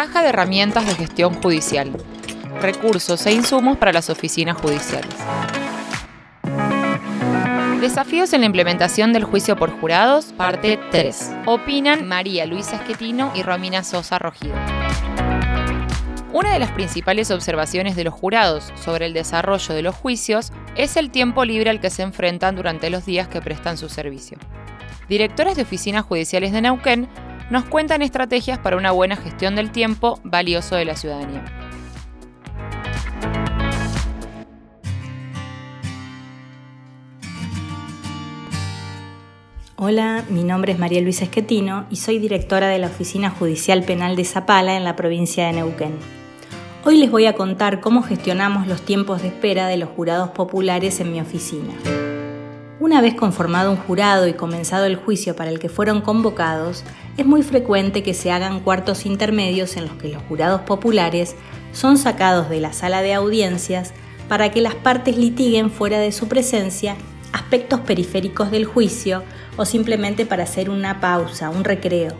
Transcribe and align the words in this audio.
Caja 0.00 0.22
de 0.22 0.30
herramientas 0.30 0.86
de 0.86 0.94
gestión 0.94 1.34
judicial. 1.42 1.92
Recursos 2.62 3.26
e 3.26 3.32
insumos 3.32 3.76
para 3.76 3.92
las 3.92 4.08
oficinas 4.08 4.56
judiciales. 4.56 5.14
Desafíos 7.82 8.32
en 8.32 8.40
la 8.40 8.46
implementación 8.46 9.12
del 9.12 9.24
juicio 9.24 9.56
por 9.56 9.78
jurados, 9.78 10.32
parte 10.32 10.80
3. 10.90 11.32
Opinan 11.44 12.08
María 12.08 12.46
Luisa 12.46 12.76
Esquetino 12.76 13.30
y 13.34 13.42
Romina 13.42 13.84
Sosa 13.84 14.18
Rogido. 14.18 14.54
Una 16.32 16.54
de 16.54 16.60
las 16.60 16.70
principales 16.70 17.30
observaciones 17.30 17.94
de 17.94 18.04
los 18.04 18.14
jurados 18.14 18.72
sobre 18.82 19.04
el 19.04 19.12
desarrollo 19.12 19.74
de 19.74 19.82
los 19.82 19.94
juicios 19.94 20.50
es 20.76 20.96
el 20.96 21.10
tiempo 21.10 21.44
libre 21.44 21.68
al 21.68 21.78
que 21.78 21.90
se 21.90 22.00
enfrentan 22.00 22.56
durante 22.56 22.88
los 22.88 23.04
días 23.04 23.28
que 23.28 23.42
prestan 23.42 23.76
su 23.76 23.90
servicio. 23.90 24.38
Directores 25.10 25.56
de 25.56 25.62
oficinas 25.62 26.06
judiciales 26.06 26.52
de 26.52 26.62
Neuquén 26.62 27.06
nos 27.50 27.64
cuentan 27.64 28.00
estrategias 28.00 28.58
para 28.58 28.76
una 28.76 28.92
buena 28.92 29.16
gestión 29.16 29.56
del 29.56 29.72
tiempo 29.72 30.20
valioso 30.22 30.76
de 30.76 30.84
la 30.84 30.96
ciudadanía. 30.96 31.44
Hola, 39.76 40.24
mi 40.28 40.44
nombre 40.44 40.72
es 40.72 40.78
María 40.78 41.00
Luisa 41.00 41.24
Esquetino 41.24 41.86
y 41.90 41.96
soy 41.96 42.18
directora 42.18 42.68
de 42.68 42.78
la 42.78 42.86
Oficina 42.86 43.30
Judicial 43.30 43.82
Penal 43.82 44.14
de 44.14 44.24
Zapala 44.24 44.76
en 44.76 44.84
la 44.84 44.94
provincia 44.94 45.46
de 45.46 45.54
Neuquén. 45.54 45.98
Hoy 46.84 46.98
les 46.98 47.10
voy 47.10 47.26
a 47.26 47.34
contar 47.34 47.80
cómo 47.80 48.02
gestionamos 48.02 48.66
los 48.66 48.82
tiempos 48.82 49.22
de 49.22 49.28
espera 49.28 49.66
de 49.66 49.78
los 49.78 49.88
jurados 49.88 50.30
populares 50.30 51.00
en 51.00 51.12
mi 51.12 51.20
oficina. 51.20 51.74
Una 52.78 53.00
vez 53.00 53.14
conformado 53.14 53.70
un 53.70 53.76
jurado 53.76 54.26
y 54.26 54.34
comenzado 54.34 54.84
el 54.86 54.96
juicio 54.96 55.34
para 55.34 55.50
el 55.50 55.58
que 55.58 55.68
fueron 55.68 56.00
convocados, 56.00 56.84
es 57.16 57.26
muy 57.26 57.42
frecuente 57.42 58.02
que 58.02 58.14
se 58.14 58.30
hagan 58.30 58.60
cuartos 58.60 59.06
intermedios 59.06 59.76
en 59.76 59.86
los 59.86 59.94
que 59.94 60.08
los 60.08 60.22
jurados 60.24 60.62
populares 60.62 61.36
son 61.72 61.98
sacados 61.98 62.48
de 62.48 62.60
la 62.60 62.72
sala 62.72 63.02
de 63.02 63.14
audiencias 63.14 63.92
para 64.28 64.50
que 64.50 64.60
las 64.60 64.74
partes 64.74 65.16
litiguen 65.16 65.70
fuera 65.70 65.98
de 65.98 66.12
su 66.12 66.28
presencia 66.28 66.96
aspectos 67.32 67.80
periféricos 67.80 68.50
del 68.50 68.64
juicio 68.64 69.22
o 69.56 69.64
simplemente 69.64 70.26
para 70.26 70.44
hacer 70.44 70.70
una 70.70 71.00
pausa, 71.00 71.50
un 71.50 71.64
recreo. 71.64 72.14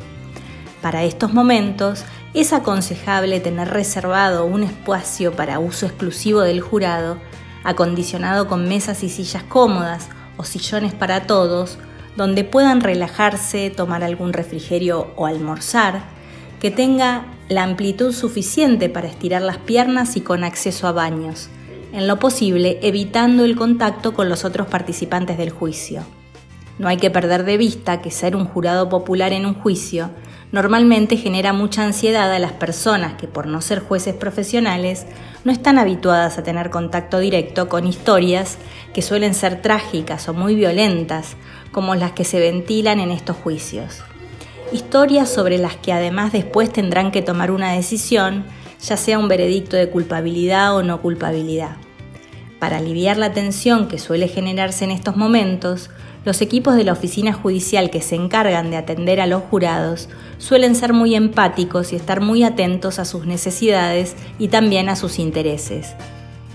Para 0.83 1.05
estos 1.05 1.33
momentos 1.33 2.05
es 2.33 2.53
aconsejable 2.53 3.41
tener 3.41 3.69
reservado 3.69 4.45
un 4.45 4.63
espacio 4.63 5.33
para 5.33 5.59
uso 5.59 5.87
exclusivo 5.87 6.41
del 6.43 6.61
jurado, 6.61 7.19
acondicionado 7.65 8.49
con 8.49 8.69
mesas 8.69 9.03
y 9.03 9.09
sillas 9.09 9.43
cómodas 9.45 10.09
o 10.37 10.45
sillones 10.45 10.95
para 10.95 11.27
todos, 11.27 11.79
donde 12.17 12.45
puedan 12.45 12.81
relajarse, 12.81 13.71
tomar 13.71 14.05
algún 14.05 14.33
refrigerio 14.33 15.09
o 15.17 15.27
almorzar, 15.27 16.03
que 16.61 16.71
tenga 16.71 17.25
la 17.49 17.63
amplitud 17.63 18.13
suficiente 18.13 18.89
para 18.89 19.09
estirar 19.09 19.43
las 19.43 19.59
piernas 19.59 20.17
y 20.17 20.21
con 20.21 20.45
acceso 20.45 20.87
a 20.87 20.93
baños, 20.93 21.49
en 21.93 22.07
lo 22.07 22.19
posible 22.19 22.79
evitando 22.83 23.45
el 23.45 23.57
contacto 23.57 24.15
con 24.15 24.29
los 24.29 24.45
otros 24.45 24.69
participantes 24.69 25.39
del 25.39 25.51
juicio. 25.51 26.03
No 26.79 26.89
hay 26.89 26.97
que 26.97 27.11
perder 27.11 27.45
de 27.45 27.57
vista 27.57 28.01
que 28.01 28.11
ser 28.11 28.37
un 28.37 28.45
jurado 28.45 28.89
popular 28.89 29.33
en 29.33 29.47
un 29.47 29.55
juicio 29.55 30.11
normalmente 30.53 31.17
genera 31.17 31.53
mucha 31.53 31.85
ansiedad 31.85 32.33
a 32.33 32.39
las 32.39 32.53
personas 32.53 33.15
que 33.15 33.29
por 33.29 33.47
no 33.47 33.61
ser 33.61 33.81
jueces 33.81 34.15
profesionales 34.15 35.07
no 35.45 35.53
están 35.53 35.79
habituadas 35.79 36.39
a 36.39 36.43
tener 36.43 36.71
contacto 36.71 37.19
directo 37.19 37.69
con 37.69 37.87
historias 37.87 38.59
que 38.93 39.03
suelen 39.03 39.35
ser 39.35 39.63
trágicas 39.63 40.29
o 40.29 40.35
muy 40.35 40.55
violentas, 40.55 41.37
como 41.73 41.95
las 41.95 42.13
que 42.13 42.25
se 42.25 42.41
ventilan 42.41 43.01
en 43.01 43.11
estos 43.11 43.37
juicios. 43.37 44.03
Historias 44.73 45.29
sobre 45.29 45.59
las 45.59 45.77
que 45.77 45.93
además 45.93 46.33
después 46.33 46.73
tendrán 46.73 47.11
que 47.11 47.23
tomar 47.23 47.51
una 47.51 47.73
decisión 47.73 48.45
ya 48.83 48.97
sea 48.97 49.19
un 49.19 49.29
veredicto 49.29 49.77
de 49.77 49.91
culpabilidad 49.91 50.75
o 50.75 50.83
no 50.83 51.01
culpabilidad. 51.03 51.77
Para 52.61 52.77
aliviar 52.77 53.17
la 53.17 53.33
tensión 53.33 53.89
que 53.89 53.99
suele 53.99 54.29
generarse 54.29 54.85
en 54.85 54.91
estos 54.91 55.17
momentos, 55.17 55.89
los 56.27 56.43
equipos 56.43 56.77
de 56.77 56.85
la 56.85 56.93
oficina 56.93 57.33
judicial 57.33 57.89
que 57.89 58.03
se 58.03 58.17
encargan 58.17 58.71
de 58.71 58.77
atender 58.77 59.19
a 59.19 59.27
los 59.27 59.43
jurados 59.45 60.11
suelen 60.37 60.75
ser 60.75 60.93
muy 60.93 61.15
empáticos 61.15 61.95
y 61.95 61.97
estar 61.97 62.21
muy 62.21 62.45
atentos 62.45 62.99
a 62.99 63.07
sus 63.07 63.25
necesidades 63.25 64.15
y 64.39 64.49
también 64.49 64.91
a 64.91 64.97
sus 64.97 65.19
intereses. 65.19 65.95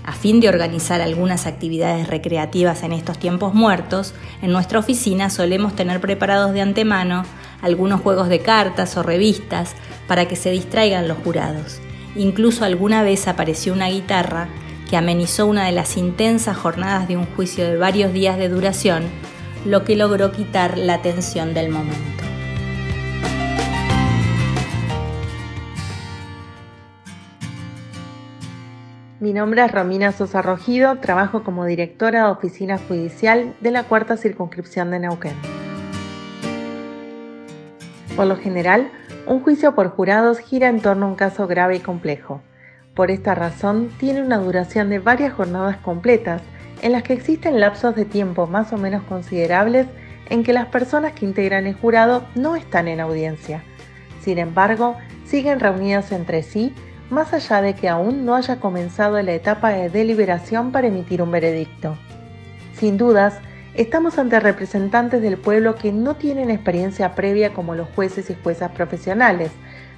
A 0.04 0.12
fin 0.12 0.38
de 0.38 0.48
organizar 0.48 1.00
algunas 1.00 1.46
actividades 1.46 2.06
recreativas 2.06 2.84
en 2.84 2.92
estos 2.92 3.18
tiempos 3.18 3.54
muertos, 3.54 4.14
en 4.42 4.52
nuestra 4.52 4.78
oficina 4.78 5.28
solemos 5.28 5.74
tener 5.74 6.00
preparados 6.00 6.52
de 6.52 6.60
antemano 6.60 7.24
algunos 7.62 8.00
juegos 8.00 8.28
de 8.28 8.38
cartas 8.38 8.96
o 8.96 9.02
revistas 9.02 9.74
para 10.06 10.28
que 10.28 10.36
se 10.36 10.52
distraigan 10.52 11.08
los 11.08 11.18
jurados. 11.18 11.80
Incluso 12.14 12.64
alguna 12.64 13.02
vez 13.02 13.26
apareció 13.26 13.72
una 13.72 13.88
guitarra 13.88 14.48
que 14.88 14.96
amenizó 14.96 15.46
una 15.46 15.66
de 15.66 15.72
las 15.72 15.96
intensas 15.96 16.56
jornadas 16.56 17.08
de 17.08 17.16
un 17.16 17.26
juicio 17.26 17.64
de 17.64 17.76
varios 17.76 18.12
días 18.12 18.38
de 18.38 18.48
duración, 18.48 19.04
lo 19.64 19.84
que 19.84 19.96
logró 19.96 20.30
quitar 20.30 20.78
la 20.78 21.02
tensión 21.02 21.54
del 21.54 21.70
momento. 21.70 22.24
Mi 29.18 29.32
nombre 29.32 29.64
es 29.64 29.72
Romina 29.72 30.12
Sosa 30.12 30.42
Rogido, 30.42 30.98
trabajo 30.98 31.42
como 31.42 31.64
directora 31.64 32.26
de 32.26 32.30
oficina 32.30 32.78
judicial 32.78 33.54
de 33.60 33.70
la 33.70 33.84
cuarta 33.84 34.16
circunscripción 34.16 34.90
de 34.90 35.00
Neuquén. 35.00 35.34
Por 38.14 38.26
lo 38.26 38.36
general, 38.36 38.90
un 39.26 39.40
juicio 39.40 39.74
por 39.74 39.88
jurados 39.88 40.38
gira 40.38 40.68
en 40.68 40.80
torno 40.80 41.06
a 41.06 41.08
un 41.08 41.16
caso 41.16 41.46
grave 41.46 41.76
y 41.76 41.80
complejo. 41.80 42.40
Por 42.96 43.10
esta 43.10 43.34
razón, 43.34 43.90
tiene 43.98 44.22
una 44.22 44.38
duración 44.38 44.88
de 44.88 44.98
varias 44.98 45.34
jornadas 45.34 45.76
completas, 45.76 46.40
en 46.80 46.92
las 46.92 47.02
que 47.02 47.12
existen 47.12 47.60
lapsos 47.60 47.94
de 47.94 48.06
tiempo 48.06 48.46
más 48.46 48.72
o 48.72 48.78
menos 48.78 49.02
considerables 49.02 49.86
en 50.30 50.42
que 50.42 50.54
las 50.54 50.66
personas 50.66 51.12
que 51.12 51.26
integran 51.26 51.66
el 51.66 51.74
jurado 51.74 52.26
no 52.34 52.56
están 52.56 52.88
en 52.88 53.00
audiencia. 53.00 53.62
Sin 54.22 54.38
embargo, 54.38 54.96
siguen 55.26 55.60
reunidas 55.60 56.10
entre 56.10 56.42
sí, 56.42 56.74
más 57.10 57.34
allá 57.34 57.60
de 57.60 57.74
que 57.74 57.90
aún 57.90 58.24
no 58.24 58.34
haya 58.34 58.60
comenzado 58.60 59.20
la 59.22 59.34
etapa 59.34 59.70
de 59.70 59.90
deliberación 59.90 60.72
para 60.72 60.88
emitir 60.88 61.20
un 61.20 61.30
veredicto. 61.30 61.96
Sin 62.72 62.96
dudas, 62.96 63.40
Estamos 63.76 64.18
ante 64.18 64.40
representantes 64.40 65.20
del 65.20 65.36
pueblo 65.36 65.74
que 65.74 65.92
no 65.92 66.16
tienen 66.16 66.48
experiencia 66.48 67.14
previa 67.14 67.52
como 67.52 67.74
los 67.74 67.86
jueces 67.90 68.30
y 68.30 68.36
juezas 68.42 68.70
profesionales, 68.70 69.50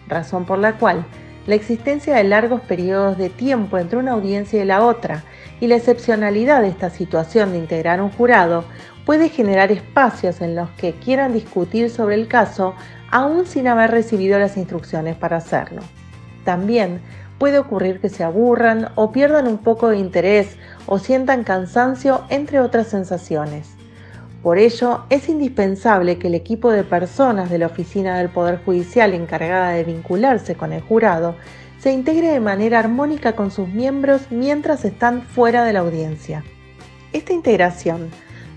razón 0.09 0.47
por 0.47 0.59
la 0.59 0.73
cual 0.73 1.07
la 1.49 1.55
existencia 1.55 2.15
de 2.15 2.25
largos 2.25 2.61
periodos 2.61 3.17
de 3.17 3.31
tiempo 3.31 3.79
entre 3.79 3.99
una 3.99 4.13
audiencia 4.13 4.63
y 4.63 4.67
la 4.67 4.85
otra 4.85 5.25
y 5.61 5.67
la 5.67 5.77
excepcionalidad 5.77 6.61
de 6.61 6.69
esta 6.69 6.91
situación 6.91 7.53
de 7.53 7.59
integrar 7.59 8.03
un 8.03 8.11
jurado 8.11 8.65
puede 9.07 9.31
generar 9.31 9.73
espacios 9.73 10.43
en 10.43 10.55
los 10.55 10.69
que 10.73 10.93
quieran 10.93 11.33
discutir 11.33 11.89
sobre 11.89 12.17
el 12.17 12.29
caso 12.29 12.75
aún 13.11 13.47
sin 13.47 13.67
haber 13.67 13.91
recibido 13.91 14.39
las 14.39 14.59
instrucciones 14.59 15.17
para 15.17 15.39
hacerlo. 15.39 15.81
También 16.45 17.01
puede 17.39 17.59
ocurrir 17.59 17.99
que 17.99 18.11
se 18.11 18.25
aburran 18.25 18.91
o 18.95 19.11
pierdan 19.11 19.47
un 19.47 19.57
poco 19.57 19.89
de 19.89 19.97
interés 19.97 20.59
o 20.85 20.99
sientan 20.99 21.45
cansancio, 21.45 22.25
entre 22.29 22.61
otras 22.61 22.89
sensaciones. 22.89 23.78
Por 24.49 24.57
ello, 24.57 25.05
es 25.11 25.29
indispensable 25.29 26.19
que 26.19 26.29
el 26.29 26.35
equipo 26.35 26.71
de 26.71 26.83
personas 26.83 27.51
de 27.51 27.59
la 27.59 27.67
Oficina 27.67 28.17
del 28.17 28.31
Poder 28.31 28.59
Judicial 28.65 29.13
encargada 29.13 29.73
de 29.73 29.85
vincularse 29.85 30.55
con 30.55 30.73
el 30.73 30.81
jurado 30.81 31.37
se 31.79 31.93
integre 31.93 32.29
de 32.29 32.41
manera 32.41 32.79
armónica 32.79 33.37
con 33.37 33.51
sus 33.51 33.69
miembros 33.69 34.23
mientras 34.31 34.87
están 34.87 35.21
fuera 35.21 35.65
de 35.65 35.75
la 35.75 35.81
audiencia. 35.81 36.45
Esta 37.13 37.35
integración 37.35 38.09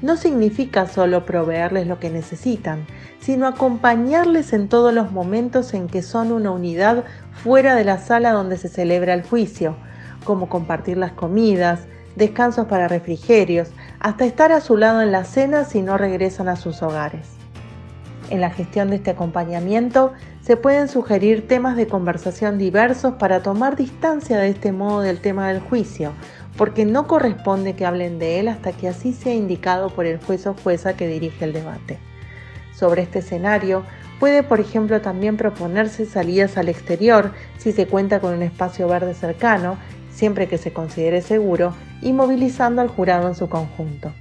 no 0.01 0.15
significa 0.15 0.87
solo 0.87 1.25
proveerles 1.25 1.87
lo 1.87 1.99
que 1.99 2.09
necesitan, 2.09 2.85
sino 3.19 3.45
acompañarles 3.45 4.53
en 4.53 4.69
todos 4.69 4.93
los 4.93 5.11
momentos 5.11 5.73
en 5.73 5.87
que 5.87 6.03
son 6.03 6.31
una 6.31 6.51
unidad 6.51 7.03
fuera 7.43 7.75
de 7.75 7.83
la 7.83 7.97
sala 7.97 8.31
donde 8.31 8.57
se 8.57 8.69
celebra 8.69 9.13
el 9.13 9.23
juicio, 9.23 9.75
como 10.23 10.47
compartir 10.47 10.95
las 10.95 11.11
comidas, 11.11 11.81
descansos 12.15 12.67
para 12.67 12.87
refrigerios, 12.87 13.71
hasta 14.01 14.25
estar 14.25 14.51
a 14.51 14.61
su 14.61 14.77
lado 14.77 15.03
en 15.03 15.11
la 15.11 15.23
cena 15.23 15.63
si 15.63 15.83
no 15.83 15.95
regresan 15.95 16.49
a 16.49 16.55
sus 16.55 16.81
hogares. 16.81 17.27
En 18.31 18.41
la 18.41 18.49
gestión 18.49 18.89
de 18.89 18.95
este 18.95 19.11
acompañamiento 19.11 20.13
se 20.41 20.57
pueden 20.57 20.87
sugerir 20.87 21.47
temas 21.47 21.75
de 21.75 21.85
conversación 21.85 22.57
diversos 22.57 23.13
para 23.19 23.43
tomar 23.43 23.75
distancia 23.75 24.39
de 24.39 24.49
este 24.49 24.71
modo 24.71 25.01
del 25.01 25.19
tema 25.19 25.49
del 25.49 25.59
juicio, 25.59 26.13
porque 26.57 26.83
no 26.83 27.05
corresponde 27.05 27.75
que 27.75 27.85
hablen 27.85 28.17
de 28.17 28.39
él 28.39 28.47
hasta 28.47 28.71
que 28.71 28.87
así 28.87 29.13
sea 29.13 29.35
indicado 29.35 29.91
por 29.91 30.07
el 30.07 30.17
juez 30.17 30.47
o 30.47 30.55
jueza 30.55 30.95
que 30.95 31.07
dirige 31.07 31.45
el 31.45 31.53
debate. 31.53 31.99
Sobre 32.73 33.03
este 33.03 33.19
escenario, 33.19 33.83
puede 34.19 34.41
por 34.41 34.59
ejemplo 34.59 34.99
también 35.01 35.37
proponerse 35.37 36.07
salidas 36.07 36.57
al 36.57 36.69
exterior 36.69 37.33
si 37.59 37.71
se 37.71 37.85
cuenta 37.85 38.19
con 38.19 38.33
un 38.33 38.41
espacio 38.41 38.87
verde 38.87 39.13
cercano, 39.13 39.77
siempre 40.21 40.47
que 40.47 40.59
se 40.59 40.71
considere 40.71 41.23
seguro, 41.23 41.73
y 41.99 42.13
movilizando 42.13 42.83
al 42.83 42.89
jurado 42.89 43.27
en 43.27 43.33
su 43.33 43.49
conjunto. 43.49 44.11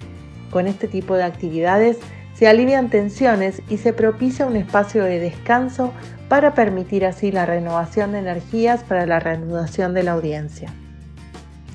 Con 0.51 0.67
este 0.67 0.89
tipo 0.89 1.15
de 1.15 1.25
actividades 1.25 1.99
se 2.33 2.49
alivian 2.49 2.89
tensiones 2.89 3.61
y 3.69 3.77
se 3.77 3.93
propicia 3.93 4.47
un 4.47 4.57
espacio 4.57 5.05
de 5.05 5.19
descanso 5.19 5.93
para 6.31 6.55
permitir 6.55 7.05
así 7.05 7.31
la 7.31 7.45
renovación 7.45 8.13
de 8.13 8.21
energías 8.21 8.83
para 8.83 9.05
la 9.05 9.21
reanudación 9.21 9.93
de 9.93 10.03
la 10.03 10.13
audiencia. 10.13 10.73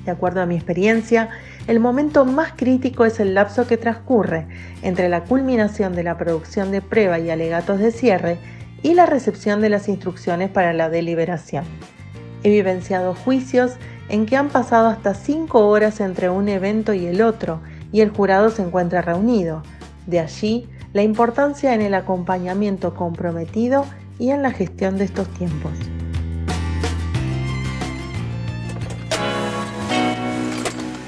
De 0.04 0.10
acuerdo 0.10 0.40
a 0.40 0.46
mi 0.46 0.56
experiencia, 0.56 1.28
el 1.68 1.78
momento 1.78 2.24
más 2.24 2.50
crítico 2.56 3.04
es 3.04 3.20
el 3.20 3.32
lapso 3.32 3.68
que 3.68 3.76
transcurre 3.76 4.48
entre 4.82 5.08
la 5.08 5.22
culminación 5.22 5.94
de 5.94 6.02
la 6.02 6.18
producción 6.18 6.72
de 6.72 6.82
prueba 6.82 7.20
y 7.20 7.30
alegatos 7.30 7.78
de 7.78 7.92
cierre 7.92 8.38
y 8.82 8.94
la 8.94 9.06
recepción 9.06 9.60
de 9.60 9.68
las 9.68 9.88
instrucciones 9.88 10.50
para 10.50 10.72
la 10.72 10.90
deliberación. 10.90 11.64
He 12.42 12.50
vivenciado 12.50 13.14
juicios 13.14 13.76
en 14.08 14.26
que 14.26 14.36
han 14.36 14.48
pasado 14.48 14.88
hasta 14.88 15.14
5 15.14 15.66
horas 15.66 16.00
entre 16.00 16.30
un 16.30 16.48
evento 16.48 16.94
y 16.94 17.06
el 17.06 17.22
otro 17.22 17.60
y 17.92 18.00
el 18.00 18.10
jurado 18.10 18.50
se 18.50 18.62
encuentra 18.62 19.02
reunido. 19.02 19.62
De 20.06 20.20
allí 20.20 20.68
la 20.92 21.02
importancia 21.02 21.74
en 21.74 21.82
el 21.82 21.94
acompañamiento 21.94 22.94
comprometido 22.94 23.84
y 24.18 24.30
en 24.30 24.42
la 24.42 24.50
gestión 24.50 24.96
de 24.98 25.04
estos 25.04 25.28
tiempos. 25.34 25.72